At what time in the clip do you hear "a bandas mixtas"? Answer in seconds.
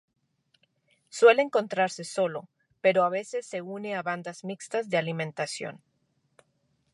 3.95-4.85